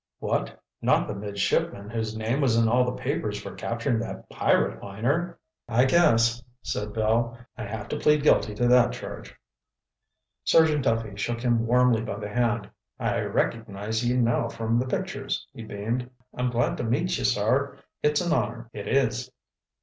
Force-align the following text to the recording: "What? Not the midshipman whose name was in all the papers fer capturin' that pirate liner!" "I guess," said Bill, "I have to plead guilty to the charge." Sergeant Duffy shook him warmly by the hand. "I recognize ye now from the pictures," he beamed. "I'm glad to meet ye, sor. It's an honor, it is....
"What? 0.17 0.59
Not 0.81 1.07
the 1.07 1.13
midshipman 1.13 1.91
whose 1.91 2.17
name 2.17 2.41
was 2.41 2.55
in 2.57 2.67
all 2.67 2.83
the 2.85 2.99
papers 3.03 3.39
fer 3.39 3.53
capturin' 3.53 3.99
that 3.99 4.27
pirate 4.31 4.81
liner!" 4.81 5.37
"I 5.69 5.85
guess," 5.85 6.41
said 6.63 6.91
Bill, 6.91 7.37
"I 7.55 7.65
have 7.65 7.87
to 7.89 7.97
plead 7.99 8.23
guilty 8.23 8.55
to 8.55 8.67
the 8.67 8.87
charge." 8.87 9.35
Sergeant 10.43 10.85
Duffy 10.85 11.15
shook 11.17 11.41
him 11.41 11.67
warmly 11.67 12.01
by 12.01 12.17
the 12.17 12.29
hand. 12.29 12.67
"I 12.99 13.19
recognize 13.21 14.03
ye 14.03 14.17
now 14.17 14.49
from 14.49 14.79
the 14.79 14.87
pictures," 14.87 15.45
he 15.53 15.63
beamed. 15.63 16.09
"I'm 16.33 16.49
glad 16.49 16.77
to 16.77 16.83
meet 16.83 17.15
ye, 17.19 17.23
sor. 17.23 17.77
It's 18.01 18.21
an 18.21 18.33
honor, 18.33 18.71
it 18.73 18.87
is.... 18.87 19.29